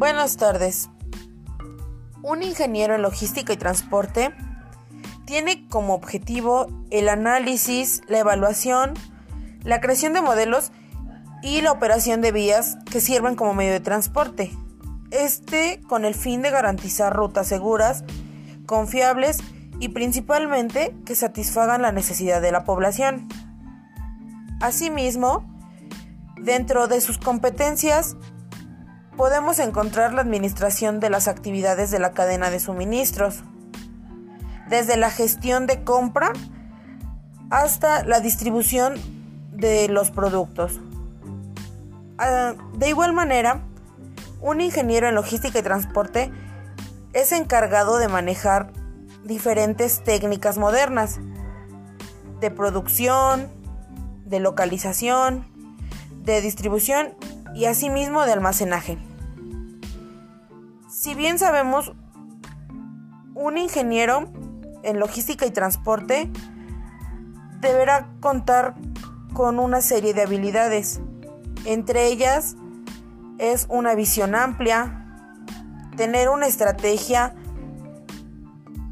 [0.00, 0.88] Buenas tardes.
[2.22, 4.34] Un ingeniero en logística y transporte
[5.26, 8.94] tiene como objetivo el análisis, la evaluación,
[9.62, 10.72] la creación de modelos
[11.42, 14.50] y la operación de vías que sirvan como medio de transporte.
[15.10, 18.02] Este con el fin de garantizar rutas seguras,
[18.64, 19.40] confiables
[19.80, 23.28] y principalmente que satisfagan la necesidad de la población.
[24.62, 25.44] Asimismo,
[26.40, 28.16] dentro de sus competencias
[29.20, 33.42] podemos encontrar la administración de las actividades de la cadena de suministros,
[34.70, 36.32] desde la gestión de compra
[37.50, 38.94] hasta la distribución
[39.52, 40.80] de los productos.
[42.16, 43.60] Ah, de igual manera,
[44.40, 46.32] un ingeniero en logística y transporte
[47.12, 48.72] es encargado de manejar
[49.22, 51.20] diferentes técnicas modernas
[52.40, 53.50] de producción,
[54.24, 55.46] de localización,
[56.24, 57.14] de distribución
[57.54, 59.09] y asimismo de almacenaje.
[60.90, 61.92] Si bien sabemos,
[63.34, 64.24] un ingeniero
[64.82, 66.28] en logística y transporte
[67.60, 68.74] deberá contar
[69.32, 71.00] con una serie de habilidades.
[71.64, 72.56] Entre ellas
[73.38, 75.06] es una visión amplia,
[75.96, 77.36] tener una estrategia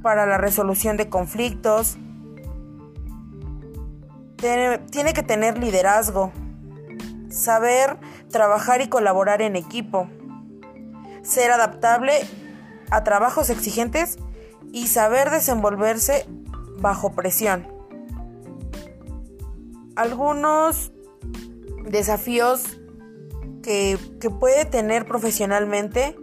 [0.00, 1.98] para la resolución de conflictos,
[4.36, 6.30] tiene, que tener liderazgo,
[7.28, 7.98] saber
[8.30, 10.08] trabajar y colaborar en equipo,
[11.28, 12.20] ser adaptable
[12.90, 14.18] a trabajos exigentes
[14.72, 16.26] y saber desenvolverse
[16.78, 17.66] bajo presión.
[19.94, 20.92] Algunos
[21.84, 22.62] desafíos
[23.62, 26.16] que, que puede tener profesionalmente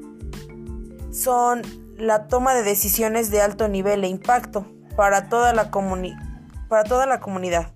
[1.12, 1.62] son
[1.98, 5.70] la toma de decisiones de alto nivel e impacto para toda la,
[6.68, 7.74] para toda la comunidad.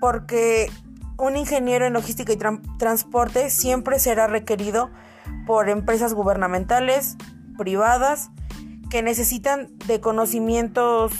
[0.00, 0.70] Porque
[1.18, 2.38] un ingeniero en logística y
[2.78, 4.90] transporte siempre será requerido
[5.46, 7.16] por empresas gubernamentales,
[7.56, 8.30] privadas,
[8.90, 11.12] que necesitan de conocimientos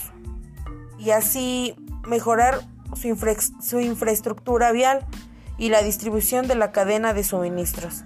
[0.99, 1.75] y así
[2.07, 2.61] mejorar
[2.95, 3.17] su,
[3.61, 5.07] su infraestructura vial
[5.59, 8.05] y la distribución de la cadena de suministros.